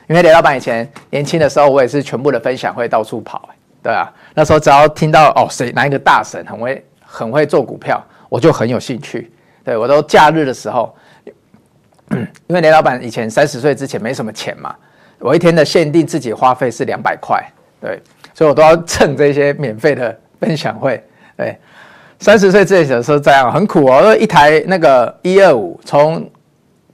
[0.08, 3.50] 因为雷老板以前年轻的时候，我也是全部的分享会到处跑。
[3.84, 9.30] 对啊，那时候只要听到哦谁哪一个大神很会很会做股票，我就很有兴趣。
[9.66, 10.96] 对，我都假日的时候，
[12.10, 14.74] 因为雷老板以前三十岁之前没什么钱嘛，
[15.22, 17.42] 我一天的限定自己花费是两百块。
[17.80, 18.02] 对，
[18.34, 21.04] 所以我都要蹭这些免费的分享会。
[21.38, 21.58] 对。
[22.20, 26.24] 三十岁之前的时候这样很苦哦，一台那个一二五，从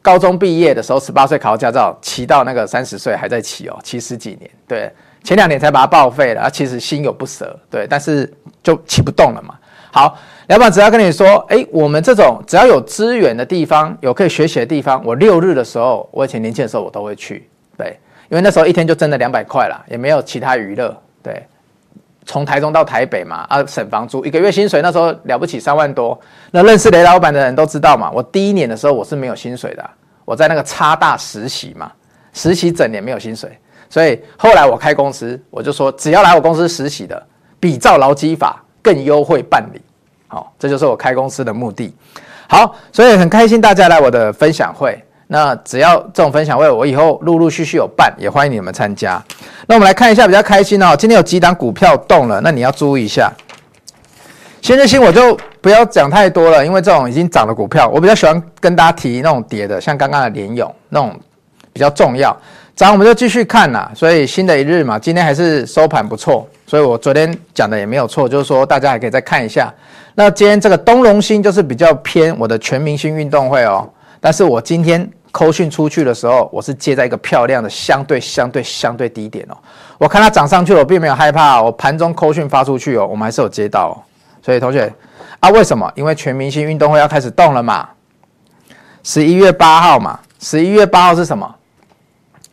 [0.02, 4.50] 高中毕业的时候十八岁考驾照，骑到那个三十岁还在骑哦，骑十几年。
[4.66, 4.90] 对，
[5.26, 7.60] 前两年才把它报废了，其实心有不舍。
[7.70, 9.56] 对，但是就骑不动了嘛。
[9.92, 17.50] 好，老板只要跟你说，哎，我们这种只要有资源的地方，有可以学习的地方，我六日的时候，我以前年轻的时候我都会去。
[17.78, 20.96] 对，因为那时候一天就挣了两百块啦，也没有其他娱乐。
[21.24, 21.46] 对。
[22.30, 26.20] 从台中到台北嘛，啊，省房租，一个月薪水那时候了不起三万多。
[26.52, 29.90] 那认识雷老板的人都知道嘛，我第一年的时候我是没有薪水的，
[30.26, 31.90] 我在那个差大实习嘛，
[32.34, 33.58] 实习整年没有薪水。
[33.90, 37.26] 所以后来我开公司，我就说只要来我公司实习的，
[37.62, 39.82] 比照劳基法更优惠办理。
[40.28, 41.96] 好，这就是我开公司的目的。
[42.50, 45.02] 好，所以很开心大家来我的分享会。
[45.28, 49.22] 那只要这种分享会，我以后陆陆续续有办，也欢迎你们参加。
[49.68, 53.32] 那我们来看一下比较开心哦，今天有几档股票动了，那你要注意一下。
[54.62, 61.13] 先日兴我就不要讲太多了，因为这种已经涨的股票，我比较喜欢跟大家提那种跌的，像刚刚的联咏那种
[61.72, 62.36] 比较重要。
[62.76, 63.92] 涨我们就继续看啦。
[63.96, 69.74] 所以新的一日嘛，今天还是收盘不错，所以我昨天讲的也没有错，就是说大家还可以再看一下。
[70.16, 73.88] 那今天这个东隆兴就是比较偏我的全明星运动会哦，
[74.20, 75.10] 但是我今天。
[75.30, 79.58] 扣讯出去的时候，我是接在一个漂亮的相对相对相对低点哦。
[80.00, 81.62] 我看它涨上去，我并没有害怕。
[81.62, 83.94] 我盘中扣讯发出去哦，我们还是有接到哦。
[84.42, 84.92] 所以同学
[85.40, 85.92] 啊，为什么？
[85.94, 87.88] 因为全明星运动会要开始动了嘛。
[89.04, 91.56] 十一月八号嘛，十一月八号是什么？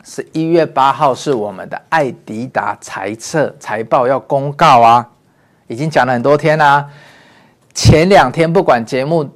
[0.02, 5.08] 十一月八号是我们的爱迪达财测财报要公告啊，
[5.68, 6.86] 已经讲了很多天啦、
[7.72, 9.26] 前两天不管节目。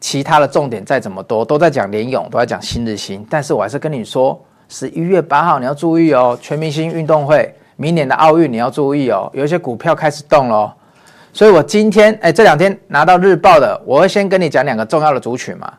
[0.00, 3.26] 其他的重点再怎么多，都在讲联咏，都在讲新日兴。
[3.28, 10.74] 但是我还是跟你说，十一月八号你要注意哦，全明星运动会，明年的奥运你要注意哦，有一些股票开始动了。
[11.32, 15.72] 所以我今天哎，这两天拿到日报的，我会先跟你讲两个重要的主群嘛。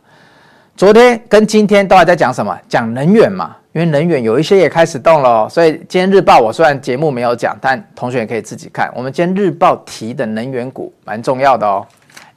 [0.76, 2.58] 昨天跟今天都还在讲什么？
[2.70, 5.50] 讲能源嘛，因为能源有一些也开始动了。
[5.50, 8.90] 所以今天日报我虽然节目没有讲，但同学也可以自己看。
[8.96, 11.86] 我们今天日报提的能源股蛮重要的哦。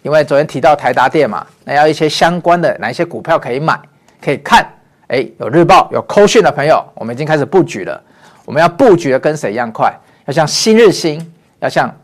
[0.02, 3.78] 因为昨天提到台达电嘛，那要一些相关的哪一些股票可以买，
[4.20, 4.66] 可以看？
[5.08, 8.02] 哎，有日报有扣讯的朋友，我们已经开始布局了。
[8.44, 9.94] 我们要布局的跟谁一样快？
[10.24, 11.20] 要像新日兴，
[11.60, 11.94] 要像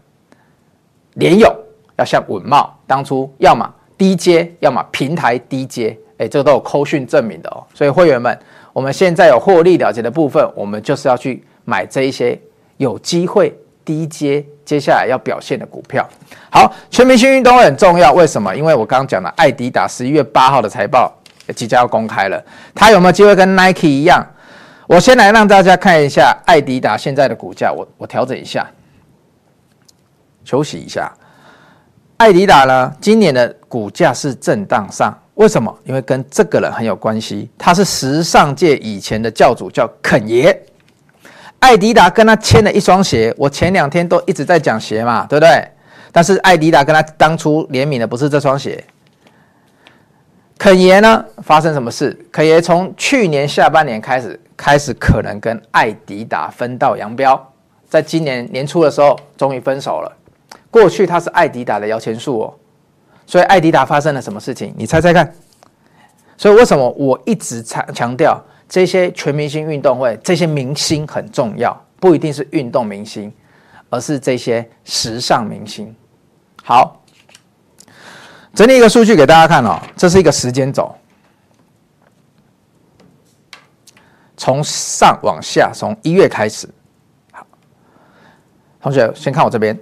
[1.14, 1.52] 联友，
[1.96, 2.68] 要像稳懋。
[2.87, 7.64] 当初要么低阶，要么平台低阶，哎，这个都有扣讯证明的哦。
[7.74, 8.38] 所以会员们，
[8.72, 12.38] 我们现在有获利了结的部分，我们就是要去买这一些
[12.76, 13.52] 有机会
[13.88, 14.44] 低阶。
[14.66, 16.07] 接下来要表现的股票，
[16.51, 18.55] 好，全明星运动会很重要，为什么？
[18.55, 21.11] 因为我刚刚讲了，爱迪达十一月八号的财报
[21.57, 24.22] 即将要公开了，它有没有机会跟 Nike 一样？
[24.87, 28.68] 我先来让大家看一下爱迪达现在的股价，我我调整一下，
[30.44, 31.11] 休息一下。
[32.18, 35.74] 爱迪达呢，今年的股价是震荡上，为什么？
[35.85, 40.62] 因为跟这个人很有关系，他是时尚界以前的教主，叫肯爷。
[41.61, 45.68] 爱迪达跟他签了一双鞋，我前两天都一直在讲鞋嘛，对不对？
[46.12, 48.83] 但是爱迪达跟他当初联名的不是这双鞋。
[50.57, 52.16] 肯爷呢，发生什么事？
[52.33, 57.40] 肯爷从去年下半年开始，开始可能跟爱迪达分道扬镳，
[57.88, 60.12] 在今年年初的时候，终于分手了。
[60.71, 62.55] 过去他是爱迪达的摇钱树哦，
[63.27, 64.75] 所以爱迪达发生了什么事情？
[64.77, 65.33] 你猜猜看。
[66.37, 68.40] 所以为什么我一直强强调？
[68.68, 73.33] 这些全明星运动会，这些明星很重要，不一定是运动明星，
[73.88, 75.94] 而是这些时尚明星。
[76.62, 77.02] 好，
[78.52, 80.94] 整理一个数据给大家看哦，这是一个时间轴，
[84.37, 86.68] 从上往下，从一月开始。
[87.33, 87.46] 好，
[88.83, 89.78] 同学先看我这边，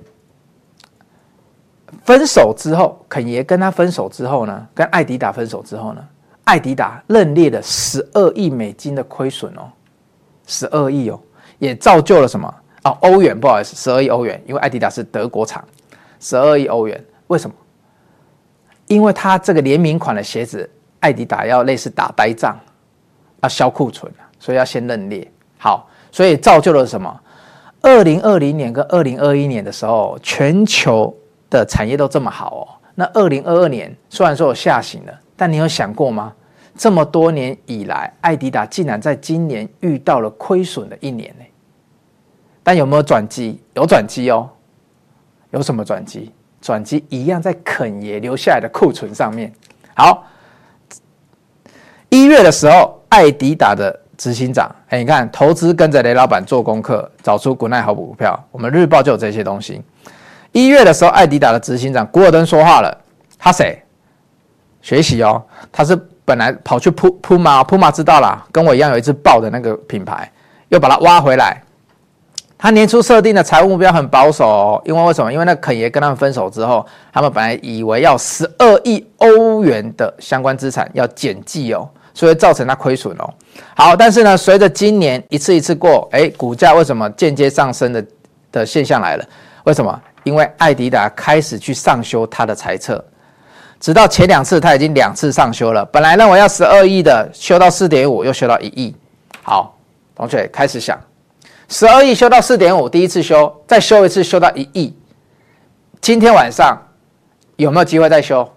[2.05, 6.09] 分手之后，肯爷跟他分手之后呢，跟艾迪达分手之后呢？
[6.47, 9.69] 爱迪达认列了十二亿美金的亏损哦，
[10.47, 11.21] 十二亿哦，
[11.59, 12.47] 也造就了什么
[12.83, 12.97] 啊？
[13.01, 15.65] 欧元不好意思，十二亿欧元，因为爱迪达是德国厂，
[16.21, 17.57] 十二亿欧元，为什么？
[18.87, 22.57] 因为它这个联名款的鞋子，爱迪达要类似打呆仗，
[23.43, 25.29] 要销库存，所以要先认列。
[25.59, 27.21] 好，所以造就了什么？
[27.83, 31.13] 二零二零年跟二零二一年的时候，全球
[31.51, 32.63] 的产业都这么好哦。
[32.95, 36.33] 那二零二二年虽然说有下行了，但你有想过吗？
[36.77, 41.45] 这么多年以来，爱迪达竟然在今年遇到了亏损的一年呢？
[42.63, 43.61] 但有没有转机？
[43.75, 44.51] 有转机哦。
[45.51, 46.33] 有什么转机？
[46.61, 49.53] 转机一样在肯爷留下来的库存上面。
[49.95, 50.25] 好，
[52.09, 58.39] 一月的时候，爱迪达的执行长，哎，你看，投资跟着雷老板做功课，找出国内好股票。
[58.51, 59.81] 我们日报就有这些东西。
[60.53, 63.01] 一月的时候，爱迪达的执行长古尔登说话了。
[63.39, 63.81] 他谁？
[64.87, 70.31] 学习哦，他是本来跑去铺铺马，铺马知道啦，跟我一样有一只豹的那个品牌，
[70.69, 71.61] 又把它挖回来。
[72.57, 75.33] 他年初设定的财务目标很保守哦，因为为什么？
[75.33, 83.29] 因为那肯爷跟他们分手之后，他们本来以为要十二亿欧元的相关资产要减记哦，所以造成他亏损哦。
[83.75, 88.07] 好，但是呢，随着今年一次一次过，哎，股价为什么间接上升的
[88.53, 89.25] 的现象来了？
[89.65, 90.01] 为什么？
[90.23, 93.05] 因为艾迪达开始去上修他的财测，
[93.79, 95.85] 直到前两次他已经两次上修了。
[95.87, 98.95] 本来认为要十二亿的，修到四点五，又修到一亿。
[99.43, 99.77] 好，
[100.15, 100.99] 同学开始想，
[101.69, 104.97] 十二亿修到四点五，第一次修，再修一次修到一亿。
[106.01, 106.77] 今天晚上
[107.57, 108.49] 有没有机会再修？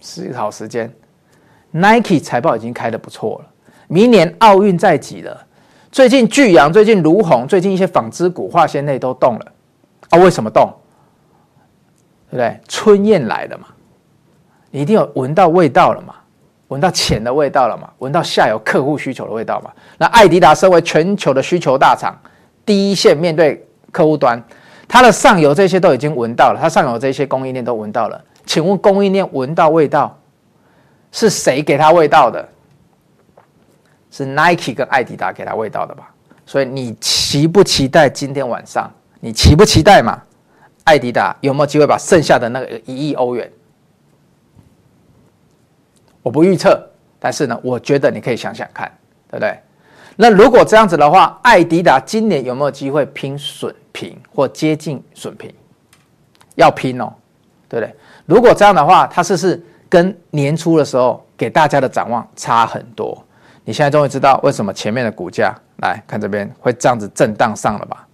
[0.00, 0.92] 思考时间。
[1.70, 3.46] Nike 财报已经开得不错了，
[3.88, 5.46] 明年奥运在即了。
[5.90, 9.52] 最近巨阳，最近卢红，最近一些纺织股、化纤类都动了
[10.10, 10.18] 啊？
[10.18, 10.72] 为什么动？
[12.34, 12.60] 对不对？
[12.66, 13.68] 春燕来了嘛，
[14.72, 16.16] 你一定有闻到味道了嘛？
[16.66, 17.88] 闻到钱的味道了嘛？
[17.98, 19.70] 闻到下游客户需求的味道嘛？
[19.98, 22.12] 那爱迪达身为全球的需求大厂，
[22.66, 24.42] 第一线面对客户端，
[24.88, 28.20] 它的上游这些都已经闻到了，它上游这些供应链都闻到了。
[28.44, 30.18] 请问供应链闻到味道，
[31.12, 32.48] 是谁给他味道的？
[34.10, 36.10] 是 Nike 跟爱迪达给他味道的吧？
[36.44, 38.90] 所以你期不期待今天晚上？
[39.20, 40.20] 你期不期待嘛？
[40.84, 43.50] 爱迪达有没有机会把剩下的那个一亿欧元？
[46.22, 46.82] 我不预测，
[47.18, 48.90] 但是呢，我觉得你可以想想看，
[49.30, 49.58] 对不对？
[50.16, 55.52] 那如果这样子的话，爱迪达今年有没有机会拼损平或接近损平？
[56.54, 57.12] 要拼哦，
[57.68, 57.94] 对不对？
[58.26, 63.22] 如果这样的话，它是不是跟年初的时候给大家的展望差很多？
[63.64, 68.06] 你现在终于知道为什么前面的股价来看这边会这样子震荡上了吧？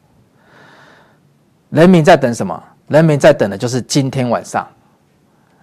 [1.70, 2.62] 人民在等什么？
[2.88, 4.66] 人民在等的就是今天晚上，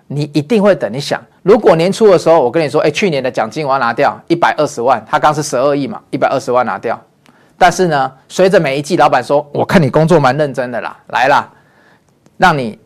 [0.08, 0.92] 你一定会等。
[0.92, 6.98] 你想，如果年初的时候我跟你说，哎，去年的奖金我要拿掉一百二十万，他刚是十二亿嘛，一百二十万拿掉。
[7.58, 11.52] 但是呢，随着每一季，老板说，我看你工作蛮认真的啦，来啦，
[12.38, 12.80] 让你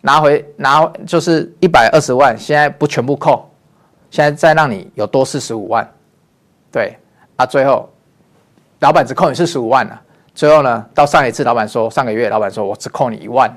[0.00, 3.48] 拿回拿就是一百二十万，现在不全部扣，
[4.10, 5.88] 现在再让你有多四十五万。
[6.72, 6.98] 对，
[7.36, 7.88] 啊，最后，
[8.80, 10.00] 老板只扣你四十五万了。
[10.34, 13.48] 最后呢，到上一次，老板说上个月，老板说我只扣你一万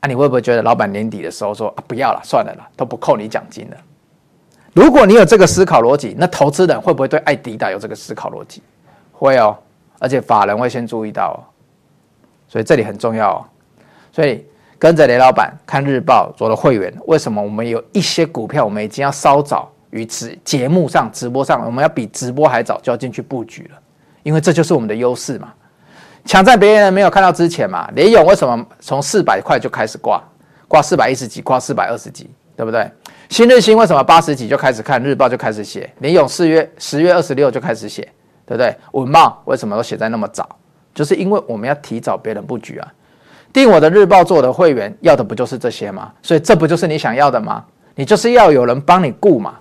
[0.00, 3.76] 啊，你会不会觉得老板年底的时候说啊，不要了，算了啦，都不扣你奖金了？
[4.72, 8.62] 如果你有这个思考逻辑，那投资人会不会对爱迪达有这个思考逻辑？
[9.12, 9.56] 会哦，
[9.98, 11.38] 而且法人会先注意到哦。
[12.48, 13.44] 所以这里很重要哦。
[14.12, 14.44] 所以
[14.78, 19.70] 跟着雷老板看日报做的会员，为什么我们有一些股票，我们已经要稍早。
[19.90, 23.78] 于直节目上、直播上，我们要比直播还早就要进去布局了，
[24.24, 25.54] 因为这就是我们的优势嘛。
[26.26, 27.88] 抢在别人没有看到之前嘛。
[27.94, 30.22] 联咏为什么从四百块就开始挂，
[30.68, 32.90] 挂四百一十几，挂四百二十几，对不对？
[33.28, 35.88] 新日兴为什么八十几就开始看日报就开始写？
[36.00, 38.02] 联咏四月十月二十六就开始写，
[38.44, 38.76] 对不对？
[38.92, 40.48] 文茂为什么都写在那么早？
[40.94, 42.92] 就是因为我们要提早别人布局啊。
[43.52, 46.12] 订我的日报做我的会员要的不就是这些吗？
[46.22, 47.64] 所以这不就是你想要的吗？
[47.94, 49.54] 你就是要有人帮你顾嘛。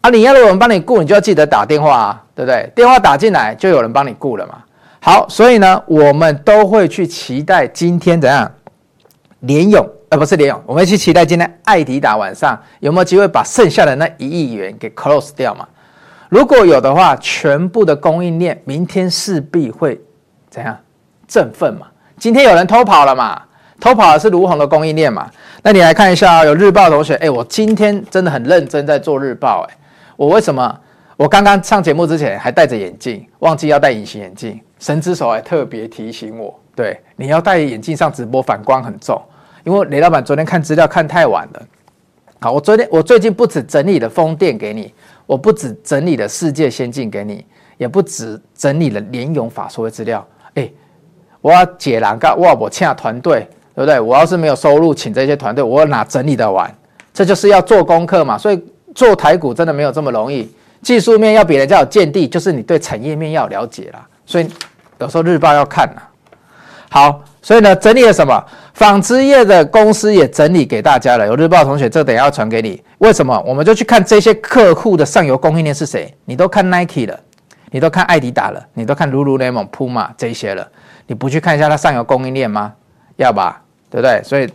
[0.00, 2.70] 啊，你要有人帮你顾，你就要记得打电话啊，对不对？
[2.74, 4.62] 电话打进来就有人帮你顾了嘛。
[5.02, 8.50] 好，所以呢，我们都会去期待今天怎样
[9.40, 15.66] 联咏，呃，不是联咏，我们去期待今天爱迪达晚上有没有机会把剩下的那一亿元给 close 掉嘛？
[16.28, 19.98] 如果有的话，全部的供应链明天势必会
[20.50, 20.76] 怎样
[21.26, 21.86] 振奋嘛？
[22.18, 23.40] 今天有人偷跑了嘛？
[23.80, 25.30] 偷跑的是儒鸿的供应链嘛？
[25.62, 29.76] 那你来看一下，有日报同学，哎，我今天真的很认真在做日报，哎。
[30.16, 30.78] 我为什么？
[31.20, 34.58] 我刚刚上节目之前还戴着眼镜，忘记要戴隐形眼镜。
[34.78, 39.20] 神之手还特别提醒我，对，你要戴眼镜上直播，反光很重。
[39.62, 41.62] 因为雷老板昨天看资料看太晚了。
[42.40, 44.94] 好，我昨天我最近不止整理了风电给你，
[45.26, 47.44] 我不止整理了世界先进给你，
[47.76, 50.26] 也不止整理了联咏法说的资料。
[50.54, 50.70] 哎，
[51.42, 54.00] 我要解囊，告哇，我欠团队，对不对？
[54.00, 56.74] 我要是没有收入，请这些团队，我哪整理得完？
[57.12, 58.58] 这就是要做功课嘛，所以。
[58.92, 60.50] 做台股真的没有这么容易，
[60.82, 64.06] 技术面要比人家有见地，就是你对产业面要了解啦。
[64.24, 64.48] 所以
[64.98, 66.08] 有时候日报要看啦。
[66.88, 68.44] 好，所以呢，整理了什么？
[68.74, 71.26] 纺织业的公司也整理给大家了。
[71.26, 72.82] 有日报同学，这等下要传给你。
[72.98, 73.38] 为什么？
[73.46, 76.12] 我们就去看这些客户的上游供应链是谁？
[76.24, 77.20] 你都看 Nike 了，
[77.70, 80.66] 你都看艾迪达了，你都看 Lululemon、Puma 这些了，
[81.06, 82.72] 你不去看一下它上游供应链吗？
[83.16, 84.20] 要吧，对不对？
[84.24, 84.48] 所以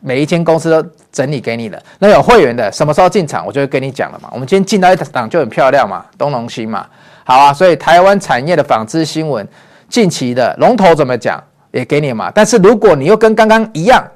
[0.00, 0.88] 每一间公司都
[1.18, 1.82] 整理给你了。
[1.98, 4.28] 那有会员的，什么时候进场，我就会跟你讲了嘛。
[4.32, 6.86] 我们今天进到一档就很漂亮嘛，东隆兴嘛。
[7.24, 9.44] 好啊，所以台湾产业的纺织新闻。
[9.88, 11.42] 近期的龙头怎么讲
[11.72, 14.06] 也给你嘛，但是如果你又跟刚刚一样，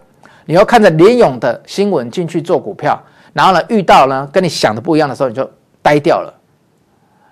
[0.45, 5.51] 你又看着联咏的新闻进去做股票，然后呢遇到呢跟你想的不一样的时候，你就
[5.81, 6.33] 呆掉了，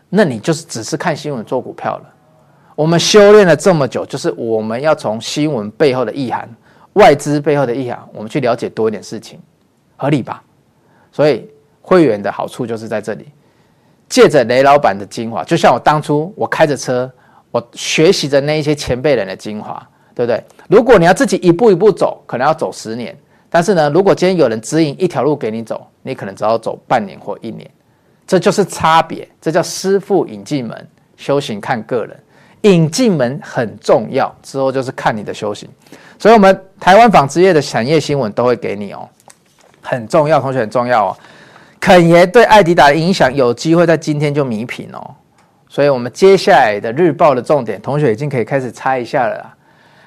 [0.09, 2.05] 那你就是只是看新闻做股票了。
[2.75, 6.49] 我们修炼了这么久，就是我们要从新闻背后的意涵、
[6.95, 9.39] 外资背后的意涵，我们去了解多一点事情，
[10.01, 10.43] 合理吧？
[11.13, 11.47] 所以
[11.83, 13.29] 会员的好处就是在这里，
[14.09, 17.11] 借着雷老板的精华，就像我当初我开着车。
[17.53, 19.85] 我学习着那一些前辈人的精华，
[20.15, 20.41] 对不对？
[20.69, 23.13] 如果你要自己一步一步走，可能要走十年。
[23.49, 27.69] 但是呢，如果今天有人指引一条路给你走，你可能只要走半年或一年。
[28.25, 32.17] 这就是差别，这叫师傅引进门，修行看个人。
[32.61, 35.69] 引进门很重要，之后就是看你的修行。
[36.21, 39.09] 所以，我们台湾纺织业的产业新闻都会给你哦，
[39.91, 41.17] 很重要，同学很重要哦。
[41.81, 45.11] 肯爷对爱迪达的影响，有机会在今天就弥平哦。
[45.69, 49.45] 所以，我们接下来的日报的重点，同学已经可以开始猜一下了。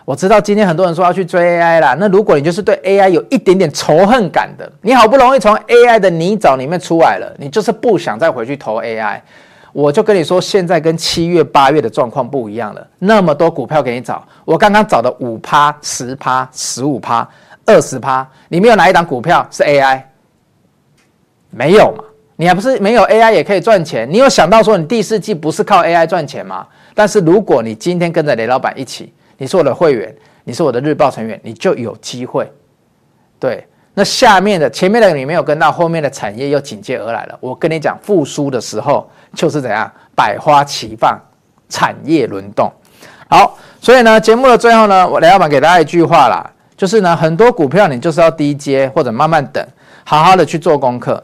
[0.06, 9.20] 我知道今天很多人说要去追 AI 啦，那如果你就是对 AI 有一点点仇恨感的，你好不容易从 AI 的泥沼里面出来了，你就是不想再回去投 AI，
[9.74, 12.88] 我就跟你说，现在跟七月、八月的状况不一样了。
[13.00, 17.28] 那么多股票给你找，我刚刚找的五趴、十趴、十五趴、
[17.66, 20.02] 二十趴，里面有哪一档股票是 AI？
[21.50, 22.04] 没有嘛？
[22.36, 24.10] 你还不是没有 AI 也可以赚钱？
[24.12, 26.66] 你有想到说你第四季不是靠 AI 赚钱吗？
[26.96, 32.52] 但是如果你今天跟着雷老板一起，你是我的会员，你是我的日报成员，你就有机会。
[33.40, 37.38] 对，那下面的前面的你没有跟到，后面的产业又紧接而来了。
[37.40, 41.20] 我跟你讲，复苏的时候就是怎样，百花齐放，
[41.70, 42.72] 产业轮动。
[43.30, 49.66] 好，所以呢，节目的最后呢，我雷老板给大家一句话啦，就是呢，很多股票你就是要低接或者慢慢等，
[50.04, 51.24] 好好的去做功课。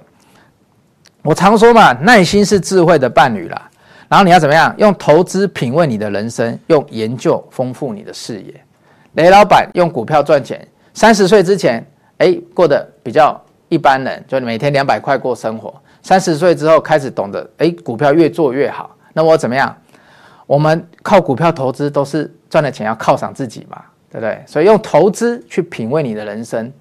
[1.24, 3.70] 我常说嘛，耐心是智慧的伴侣啦。
[4.08, 4.74] 然后你要怎么样？
[4.78, 8.54] 用投资品味你的人生，用研究丰富你的视野。
[9.14, 11.86] 雷老板用股票赚钱，三十岁之前，
[12.18, 15.74] 哎，过得比较一般人，就每天两百块过生活。
[16.02, 18.96] 三十岁之后开始懂得，哎，股票越做越好。
[19.14, 19.76] 那我怎么样？
[20.48, 23.80] 我们靠股票投资都是赚的钱要犒赏自己嘛，
[24.12, 24.42] 对不对？
[24.46, 26.72] 所以用投资去品味你的人生。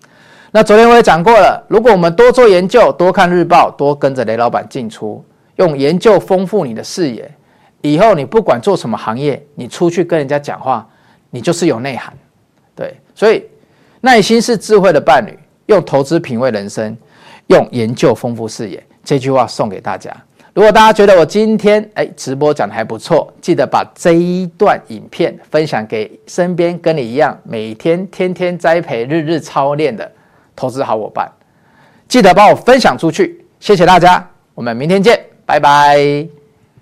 [0.51, 5.22] 那昨天我也讲过了，如果我们多做研究，多看日报，多跟着雷老板进出，
[5.57, 7.31] 用研究丰富你的视野，
[7.83, 10.89] 以后你不管做什么行业，你出去跟人家讲话，
[11.29, 12.12] 你就是有内涵。
[12.74, 13.45] 对，所以
[14.01, 16.97] 耐心是智慧的伴侣，用投资品味人生，
[17.49, 18.83] 用研究丰富视野。
[19.05, 20.11] 这句话送给大家。
[20.59, 30.11] 如果大家觉得我今天哎直播讲的还不错，记得把这一段影片分享给身边跟你一样每天天天栽培、日日操练的。
[30.56, 31.30] 投资好伙伴，
[32.09, 36.38] 记得帮我分享出去，谢谢大家，我们明天见，拜拜。